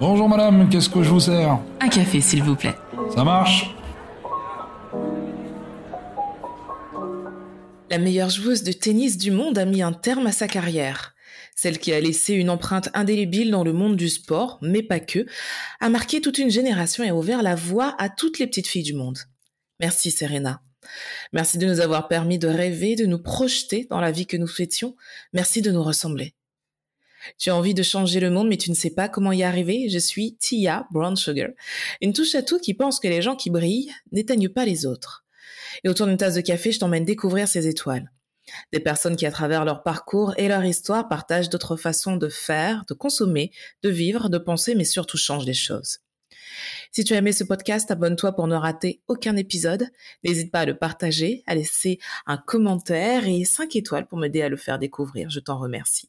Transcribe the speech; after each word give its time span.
Bonjour 0.00 0.28
madame, 0.28 0.68
qu'est-ce 0.68 0.88
que 0.88 1.02
je 1.02 1.10
vous 1.10 1.20
sers? 1.20 1.58
Un 1.80 1.88
café, 1.88 2.20
s'il 2.20 2.42
vous 2.42 2.56
plaît. 2.56 2.74
Ça 3.14 3.24
marche? 3.24 3.74
La 7.90 7.98
meilleure 7.98 8.30
joueuse 8.30 8.62
de 8.62 8.72
tennis 8.72 9.16
du 9.16 9.30
monde 9.30 9.58
a 9.58 9.64
mis 9.64 9.82
un 9.82 9.92
terme 9.92 10.26
à 10.26 10.32
sa 10.32 10.46
carrière. 10.46 11.14
Celle 11.56 11.78
qui 11.78 11.92
a 11.92 12.00
laissé 12.00 12.34
une 12.34 12.50
empreinte 12.50 12.90
indélébile 12.94 13.50
dans 13.50 13.64
le 13.64 13.72
monde 13.72 13.96
du 13.96 14.08
sport, 14.08 14.58
mais 14.62 14.82
pas 14.82 15.00
que, 15.00 15.26
a 15.80 15.88
marqué 15.88 16.20
toute 16.20 16.38
une 16.38 16.50
génération 16.50 17.02
et 17.02 17.08
a 17.08 17.14
ouvert 17.16 17.42
la 17.42 17.56
voie 17.56 17.96
à 17.98 18.08
toutes 18.08 18.38
les 18.38 18.46
petites 18.46 18.68
filles 18.68 18.84
du 18.84 18.94
monde. 18.94 19.18
Merci 19.80 20.10
Serena. 20.10 20.62
Merci 21.32 21.58
de 21.58 21.66
nous 21.66 21.80
avoir 21.80 22.06
permis 22.06 22.38
de 22.38 22.48
rêver, 22.48 22.94
de 22.94 23.06
nous 23.06 23.18
projeter 23.18 23.86
dans 23.90 24.00
la 24.00 24.12
vie 24.12 24.26
que 24.26 24.36
nous 24.36 24.46
souhaitions. 24.46 24.94
Merci 25.32 25.60
de 25.60 25.72
nous 25.72 25.82
ressembler. 25.82 26.34
Tu 27.38 27.50
as 27.50 27.56
envie 27.56 27.74
de 27.74 27.82
changer 27.82 28.20
le 28.20 28.30
monde, 28.30 28.48
mais 28.48 28.56
tu 28.56 28.70
ne 28.70 28.74
sais 28.74 28.90
pas 28.90 29.08
comment 29.08 29.32
y 29.32 29.42
arriver. 29.42 29.88
Je 29.88 29.98
suis 29.98 30.36
Tia 30.36 30.86
Brown 30.90 31.16
Sugar, 31.16 31.50
une 32.00 32.12
touche 32.12 32.34
à 32.34 32.42
tout 32.42 32.58
qui 32.58 32.74
pense 32.74 33.00
que 33.00 33.08
les 33.08 33.22
gens 33.22 33.36
qui 33.36 33.50
brillent 33.50 33.92
n'éteignent 34.12 34.48
pas 34.48 34.64
les 34.64 34.86
autres. 34.86 35.24
Et 35.84 35.88
autour 35.88 36.06
d'une 36.06 36.16
tasse 36.16 36.34
de 36.34 36.40
café, 36.40 36.72
je 36.72 36.78
t'emmène 36.78 37.04
découvrir 37.04 37.48
ces 37.48 37.66
étoiles. 37.66 38.10
Des 38.72 38.80
personnes 38.80 39.16
qui, 39.16 39.26
à 39.26 39.30
travers 39.30 39.64
leur 39.64 39.82
parcours 39.82 40.34
et 40.38 40.48
leur 40.48 40.64
histoire, 40.64 41.08
partagent 41.08 41.50
d'autres 41.50 41.76
façons 41.76 42.16
de 42.16 42.28
faire, 42.28 42.84
de 42.88 42.94
consommer, 42.94 43.52
de 43.82 43.90
vivre, 43.90 44.28
de 44.28 44.38
penser, 44.38 44.74
mais 44.74 44.84
surtout 44.84 45.18
changent 45.18 45.46
les 45.46 45.54
choses. 45.54 45.98
Si 46.90 47.04
tu 47.04 47.14
as 47.14 47.18
aimé 47.18 47.32
ce 47.32 47.44
podcast, 47.44 47.90
abonne-toi 47.90 48.32
pour 48.32 48.46
ne 48.46 48.56
rater 48.56 49.02
aucun 49.06 49.36
épisode. 49.36 49.86
N'hésite 50.24 50.50
pas 50.50 50.60
à 50.60 50.66
le 50.66 50.78
partager, 50.78 51.42
à 51.46 51.54
laisser 51.54 51.98
un 52.26 52.38
commentaire 52.38 53.28
et 53.28 53.44
5 53.44 53.76
étoiles 53.76 54.06
pour 54.06 54.18
m'aider 54.18 54.42
à 54.42 54.48
le 54.48 54.56
faire 54.56 54.78
découvrir. 54.78 55.30
Je 55.30 55.40
t'en 55.40 55.58
remercie. 55.58 56.08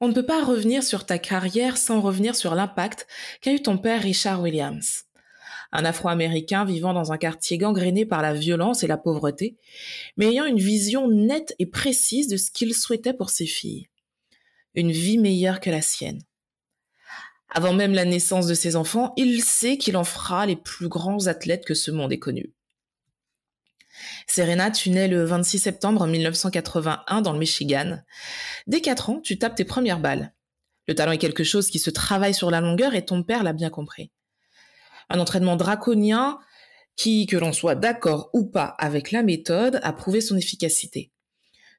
On 0.00 0.08
ne 0.08 0.12
peut 0.12 0.26
pas 0.26 0.44
revenir 0.44 0.82
sur 0.82 1.06
ta 1.06 1.18
carrière 1.18 1.76
sans 1.76 2.00
revenir 2.00 2.34
sur 2.34 2.54
l'impact 2.54 3.06
qu'a 3.40 3.52
eu 3.52 3.62
ton 3.62 3.78
père 3.78 4.02
Richard 4.02 4.42
Williams. 4.42 5.04
Un 5.72 5.84
Afro-Américain 5.84 6.64
vivant 6.64 6.92
dans 6.92 7.12
un 7.12 7.18
quartier 7.18 7.58
gangréné 7.58 8.06
par 8.06 8.22
la 8.22 8.34
violence 8.34 8.82
et 8.82 8.86
la 8.86 8.96
pauvreté, 8.96 9.56
mais 10.16 10.26
ayant 10.26 10.44
une 10.44 10.58
vision 10.58 11.08
nette 11.08 11.54
et 11.58 11.66
précise 11.66 12.28
de 12.28 12.36
ce 12.36 12.50
qu'il 12.50 12.74
souhaitait 12.74 13.14
pour 13.14 13.30
ses 13.30 13.46
filles. 13.46 13.88
Une 14.74 14.92
vie 14.92 15.18
meilleure 15.18 15.60
que 15.60 15.70
la 15.70 15.82
sienne. 15.82 16.22
Avant 17.48 17.72
même 17.72 17.94
la 17.94 18.04
naissance 18.04 18.46
de 18.46 18.54
ses 18.54 18.74
enfants, 18.74 19.12
il 19.16 19.42
sait 19.42 19.78
qu'il 19.78 19.96
en 19.96 20.04
fera 20.04 20.44
les 20.44 20.56
plus 20.56 20.88
grands 20.88 21.28
athlètes 21.28 21.64
que 21.64 21.74
ce 21.74 21.92
monde 21.92 22.12
ait 22.12 22.18
connus. 22.18 22.52
Serena, 24.26 24.70
tu 24.70 24.90
nais 24.90 25.08
le 25.08 25.24
26 25.24 25.58
septembre 25.58 26.06
1981 26.06 27.22
dans 27.22 27.32
le 27.32 27.38
Michigan. 27.38 27.98
Dès 28.66 28.80
4 28.80 29.10
ans, 29.10 29.20
tu 29.20 29.38
tapes 29.38 29.54
tes 29.54 29.64
premières 29.64 30.00
balles. 30.00 30.32
Le 30.86 30.94
talent 30.94 31.12
est 31.12 31.18
quelque 31.18 31.44
chose 31.44 31.70
qui 31.70 31.78
se 31.78 31.90
travaille 31.90 32.34
sur 32.34 32.50
la 32.50 32.60
longueur 32.60 32.94
et 32.94 33.04
ton 33.04 33.22
père 33.22 33.42
l'a 33.42 33.52
bien 33.52 33.70
compris. 33.70 34.10
Un 35.08 35.18
entraînement 35.18 35.56
draconien 35.56 36.38
qui, 36.96 37.26
que 37.26 37.36
l'on 37.36 37.52
soit 37.52 37.74
d'accord 37.74 38.30
ou 38.32 38.44
pas 38.44 38.66
avec 38.78 39.10
la 39.10 39.22
méthode, 39.22 39.80
a 39.82 39.92
prouvé 39.92 40.20
son 40.20 40.36
efficacité. 40.36 41.10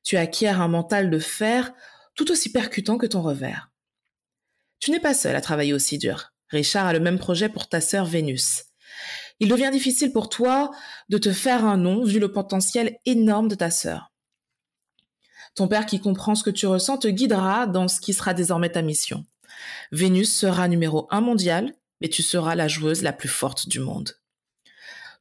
Tu 0.04 0.18
acquiers 0.18 0.50
un 0.50 0.68
mental 0.68 1.10
de 1.10 1.20
fer 1.20 1.74
tout 2.16 2.32
aussi 2.32 2.52
percutant 2.52 2.98
que 2.98 3.06
ton 3.06 3.22
revers. 3.22 3.72
Tu 4.80 4.92
n'es 4.92 5.00
pas 5.00 5.14
seul 5.14 5.36
à 5.36 5.42
travailler 5.42 5.74
aussi 5.74 5.98
dur. 5.98 6.32
Richard 6.50 6.88
a 6.88 6.94
le 6.94 7.00
même 7.00 7.18
projet 7.18 7.50
pour 7.50 7.70
ta 7.70 7.82
sœur 7.82 8.06
Vénus 8.06 8.66
il 9.40 9.50
devient 9.50 9.70
difficile 9.72 10.12
pour 10.12 10.30
toi 10.30 10.72
de 11.10 11.18
te 11.18 11.32
faire 11.32 11.66
un 11.66 11.78
nom 11.78 12.04
vu 12.04 12.20
le 12.20 12.32
potentiel 12.32 12.98
énorme 13.06 13.48
de 13.48 13.56
ta 13.56 13.70
sœur. 13.70 14.12
Ton 15.56 15.68
père 15.68 15.86
qui 15.86 16.00
comprend 16.00 16.36
ce 16.36 16.44
que 16.44 16.50
tu 16.50 16.68
ressens 16.68 16.98
te 17.00 17.08
guidera 17.08 17.66
dans 17.66 17.88
ce 17.88 18.02
qui 18.02 18.14
sera 18.14 18.34
désormais 18.34 18.72
ta 18.72 18.82
mission. 18.82 19.26
Vénus 19.92 20.36
sera 20.36 20.68
numéro 20.68 21.08
un 21.12 21.22
mondial, 21.22 21.74
mais 22.02 22.10
tu 22.10 22.24
seras 22.24 22.56
la 22.56 22.68
joueuse 22.68 23.04
la 23.04 23.14
plus 23.14 23.30
forte 23.30 23.70
du 23.70 23.80
monde. 23.80 24.12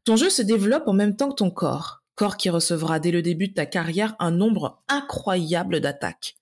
Ton 0.04 0.16
jeu 0.16 0.30
se 0.30 0.42
développe 0.42 0.88
en 0.88 0.92
même 0.92 1.16
temps 1.16 1.30
que 1.30 1.36
ton 1.36 1.50
corps, 1.50 2.02
corps 2.14 2.36
qui 2.36 2.50
recevra 2.50 2.98
dès 2.98 3.10
le 3.10 3.22
début 3.22 3.48
de 3.48 3.54
ta 3.54 3.66
carrière 3.66 4.16
un 4.18 4.32
nombre 4.32 4.82
incroyable 4.88 5.80
d'attaques. 5.80 6.36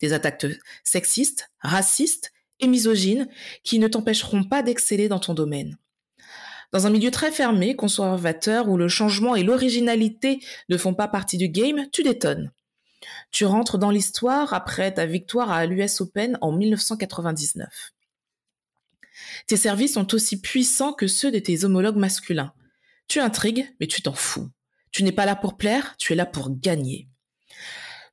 Des 0.00 0.12
attaques 0.12 0.46
sexistes, 0.84 1.50
racistes 1.60 2.32
et 2.60 2.66
misogynes 2.66 3.28
qui 3.62 3.78
ne 3.78 3.88
t'empêcheront 3.88 4.44
pas 4.44 4.62
d'exceller 4.62 5.08
dans 5.08 5.18
ton 5.18 5.34
domaine. 5.34 5.76
Dans 6.72 6.86
un 6.86 6.90
milieu 6.90 7.10
très 7.10 7.30
fermé, 7.30 7.76
conservateur, 7.76 8.68
où 8.68 8.76
le 8.76 8.88
changement 8.88 9.36
et 9.36 9.42
l'originalité 9.42 10.40
ne 10.68 10.76
font 10.76 10.94
pas 10.94 11.08
partie 11.08 11.38
du 11.38 11.48
game, 11.48 11.86
tu 11.92 12.02
détonnes. 12.02 12.52
Tu 13.30 13.44
rentres 13.44 13.78
dans 13.78 13.90
l'histoire 13.90 14.54
après 14.54 14.92
ta 14.92 15.06
victoire 15.06 15.50
à 15.50 15.66
l'US 15.66 16.00
Open 16.00 16.38
en 16.40 16.52
1999. 16.52 17.92
Tes 19.46 19.56
services 19.56 19.94
sont 19.94 20.14
aussi 20.14 20.40
puissants 20.40 20.92
que 20.92 21.06
ceux 21.06 21.30
de 21.30 21.38
tes 21.38 21.64
homologues 21.64 21.96
masculins. 21.96 22.52
Tu 23.08 23.20
intrigues, 23.20 23.68
mais 23.80 23.86
tu 23.86 24.02
t'en 24.02 24.14
fous. 24.14 24.50
Tu 24.90 25.02
n'es 25.02 25.12
pas 25.12 25.26
là 25.26 25.36
pour 25.36 25.56
plaire, 25.56 25.96
tu 25.98 26.12
es 26.12 26.16
là 26.16 26.26
pour 26.26 26.50
gagner. 26.58 27.08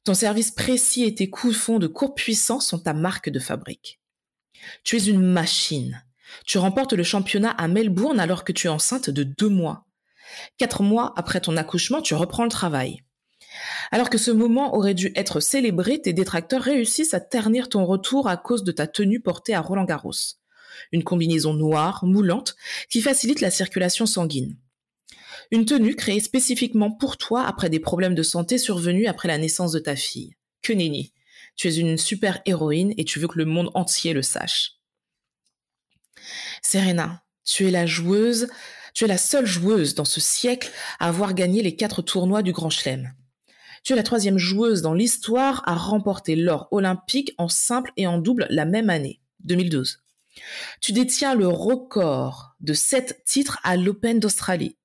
Ton 0.03 0.13
service 0.13 0.51
précis 0.51 1.03
et 1.03 1.13
tes 1.13 1.29
coups 1.29 1.53
de 1.53 1.59
fond 1.59 1.79
de 1.79 1.88
court 1.88 2.16
puissant 2.16 2.59
sont 2.59 2.79
ta 2.79 2.94
marque 2.94 3.29
de 3.29 3.39
fabrique. 3.39 4.00
Tu 4.83 4.97
es 4.97 5.06
une 5.06 5.22
machine. 5.22 6.03
Tu 6.46 6.58
remportes 6.58 6.94
le 6.94 7.03
championnat 7.03 7.52
à 7.52 7.68
Melbourne 7.68 8.19
alors 8.19 8.44
que 8.44 8.52
tu 8.52 8.68
es 8.68 8.69
enceinte 8.69 9.09
de 9.09 9.24
deux 9.24 9.50
mois. 9.50 9.86
Quatre 10.58 10.84
mois 10.84 11.14
après 11.16 11.42
ton 11.42 11.58
accouchement, 11.58 12.02
tu 12.02 12.14
reprends 12.14 12.44
le 12.44 12.50
travail. 12.50 13.03
Alors 13.92 14.09
que 14.09 14.18
ce 14.18 14.31
moment 14.31 14.75
aurait 14.75 14.94
dû 14.94 15.12
être 15.16 15.40
célébré, 15.40 16.02
tes 16.02 16.14
détracteurs 16.14 16.62
réussissent 16.62 17.14
à 17.14 17.19
ternir 17.19 17.69
ton 17.69 17.86
retour 17.86 18.28
à 18.28 18.38
cause 18.38 18.64
de 18.64 18.72
ta 18.72 18.88
tenue 18.88 19.19
portée 19.19 19.53
à 19.53 19.62
Roland 19.62 19.84
Garros. 19.84 20.12
Une 20.92 21.03
combinaison 21.03 21.53
noire, 21.53 22.06
moulante, 22.06 22.56
qui 22.90 23.02
facilite 23.02 23.42
la 23.42 23.52
circulation 23.52 24.06
sanguine. 24.06 24.58
Une 25.52 25.66
tenue 25.66 25.96
créée 25.96 26.22
spécifiquement 26.22 26.92
pour 26.92 27.18
toi 27.18 27.44
après 27.44 27.69
des 27.69 27.81
problèmes 27.81 28.16
de 28.16 28.24
santé 28.24 28.58
survenus 28.58 29.09
après 29.09 29.28
la 29.28 29.38
naissance 29.38 29.74
de 29.74 29.80
ta 29.80 29.98
fille. 29.98 30.36
Que 30.62 30.72
nenni. 30.72 31.13
Tu 31.58 31.68
es 31.68 31.75
une 31.75 31.98
super 31.98 32.42
héroïne 32.46 32.94
et 32.98 33.03
tu 33.03 33.19
veux 33.19 33.28
que 33.28 33.38
le 33.38 33.46
monde 33.46 33.69
entier 33.74 34.13
le 34.13 34.22
sache. 34.22 34.81
Serena, 36.62 37.24
tu 37.44 37.68
es 37.68 37.72
la 37.72 37.86
joueuse, 37.86 38.48
tu 38.94 39.06
es 39.06 39.08
la 39.08 39.18
seule 39.18 39.46
joueuse 39.46 39.96
dans 39.96 40.06
ce 40.06 40.20
siècle 40.20 40.72
à 41.00 41.08
avoir 41.08 41.34
gagné 41.34 41.62
les 41.62 41.76
quatre 41.76 42.02
tournois 42.02 42.44
du 42.44 42.52
Grand 42.52 42.70
Chelem. 42.70 43.14
Tu 43.84 43.94
es 43.94 43.96
la 43.96 44.04
troisième 44.04 44.38
joueuse 44.38 44.82
dans 44.82 44.94
l'histoire 44.94 45.64
à 45.66 45.76
remporter 45.76 46.36
l'or 46.36 46.68
olympique 46.72 47.34
en 47.38 47.48
simple 47.48 47.92
et 47.98 48.06
en 48.06 48.20
double 48.20 48.46
la 48.50 48.66
même 48.66 48.90
année, 48.90 49.22
2012. 49.44 50.04
Tu 50.80 50.92
détiens 50.94 51.36
le 51.36 51.48
record 51.48 52.56
de 52.60 52.74
sept 52.74 53.24
titres 53.26 53.60
à 53.64 53.76
l'Open 53.76 54.20
d'Australie. 54.20 54.78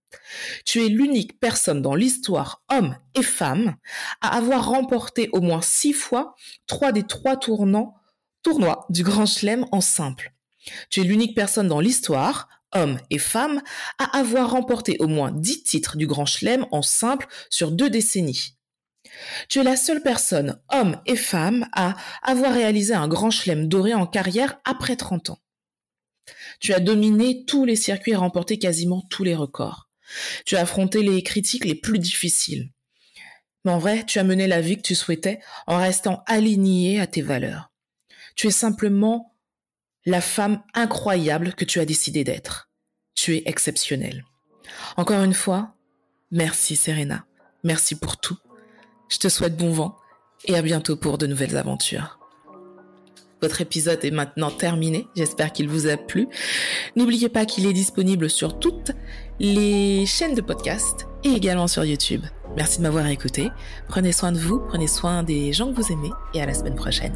Tu 0.64 0.84
es 0.84 0.88
l'unique 0.88 1.38
personne 1.38 1.82
dans 1.82 1.94
l'histoire, 1.94 2.62
homme 2.70 2.96
et 3.14 3.22
femme, 3.22 3.76
à 4.20 4.36
avoir 4.36 4.70
remporté 4.70 5.28
au 5.32 5.40
moins 5.40 5.62
six 5.62 5.92
fois 5.92 6.34
trois 6.66 6.92
des 6.92 7.02
trois 7.02 7.36
tournois 7.36 7.94
du 8.90 9.02
Grand 9.02 9.26
Chelem 9.26 9.66
en 9.72 9.80
simple. 9.80 10.32
Tu 10.90 11.00
es 11.00 11.04
l'unique 11.04 11.34
personne 11.34 11.68
dans 11.68 11.80
l'histoire, 11.80 12.48
homme 12.72 12.98
et 13.10 13.18
femme, 13.18 13.62
à 13.98 14.18
avoir 14.18 14.50
remporté 14.50 14.96
au 14.98 15.06
moins 15.06 15.32
10 15.32 15.62
titres 15.62 15.96
du 15.96 16.06
Grand 16.06 16.26
Chelem 16.26 16.66
en 16.70 16.82
simple 16.82 17.26
sur 17.50 17.70
deux 17.70 17.90
décennies. 17.90 18.56
Tu 19.48 19.60
es 19.60 19.62
la 19.62 19.76
seule 19.76 20.02
personne, 20.02 20.60
homme 20.72 21.00
et 21.06 21.16
femme, 21.16 21.68
à 21.72 21.96
avoir 22.22 22.52
réalisé 22.52 22.94
un 22.94 23.08
Grand 23.08 23.30
Chelem 23.30 23.68
doré 23.68 23.94
en 23.94 24.06
carrière 24.06 24.58
après 24.64 24.96
30 24.96 25.30
ans. 25.30 25.38
Tu 26.60 26.72
as 26.72 26.80
dominé 26.80 27.44
tous 27.44 27.64
les 27.64 27.76
circuits 27.76 28.12
et 28.12 28.16
remporté 28.16 28.58
quasiment 28.58 29.02
tous 29.10 29.24
les 29.24 29.34
records. 29.34 29.88
Tu 30.44 30.56
as 30.56 30.60
affronté 30.60 31.02
les 31.02 31.22
critiques 31.22 31.64
les 31.64 31.74
plus 31.74 31.98
difficiles. 31.98 32.70
Mais 33.64 33.72
en 33.72 33.78
vrai, 33.78 34.04
tu 34.04 34.18
as 34.18 34.24
mené 34.24 34.46
la 34.46 34.60
vie 34.60 34.76
que 34.76 34.82
tu 34.82 34.94
souhaitais 34.94 35.40
en 35.66 35.78
restant 35.78 36.22
aligné 36.26 37.00
à 37.00 37.06
tes 37.06 37.22
valeurs. 37.22 37.72
Tu 38.36 38.46
es 38.46 38.52
simplement 38.52 39.35
la 40.06 40.20
femme 40.20 40.62
incroyable 40.72 41.52
que 41.52 41.64
tu 41.64 41.80
as 41.80 41.84
décidé 41.84 42.24
d'être. 42.24 42.70
Tu 43.14 43.36
es 43.36 43.42
exceptionnelle. 43.46 44.24
Encore 44.96 45.22
une 45.22 45.34
fois, 45.34 45.74
merci 46.30 46.76
Serena. 46.76 47.26
Merci 47.64 47.96
pour 47.96 48.16
tout. 48.16 48.38
Je 49.08 49.18
te 49.18 49.28
souhaite 49.28 49.56
bon 49.56 49.72
vent 49.72 49.96
et 50.44 50.54
à 50.56 50.62
bientôt 50.62 50.96
pour 50.96 51.18
de 51.18 51.26
nouvelles 51.26 51.56
aventures. 51.56 52.18
Votre 53.42 53.60
épisode 53.60 54.02
est 54.04 54.10
maintenant 54.10 54.50
terminé. 54.50 55.08
J'espère 55.14 55.52
qu'il 55.52 55.68
vous 55.68 55.88
a 55.88 55.96
plu. 55.96 56.28
N'oubliez 56.94 57.28
pas 57.28 57.44
qu'il 57.44 57.66
est 57.66 57.72
disponible 57.72 58.30
sur 58.30 58.58
toutes 58.58 58.92
les 59.38 60.06
chaînes 60.06 60.34
de 60.34 60.40
podcast 60.40 61.06
et 61.22 61.30
également 61.30 61.68
sur 61.68 61.84
YouTube. 61.84 62.24
Merci 62.56 62.78
de 62.78 62.84
m'avoir 62.84 63.06
écouté. 63.08 63.50
Prenez 63.88 64.12
soin 64.12 64.32
de 64.32 64.38
vous, 64.38 64.60
prenez 64.60 64.86
soin 64.86 65.22
des 65.22 65.52
gens 65.52 65.70
que 65.70 65.80
vous 65.80 65.92
aimez 65.92 66.10
et 66.32 66.40
à 66.40 66.46
la 66.46 66.54
semaine 66.54 66.76
prochaine. 66.76 67.14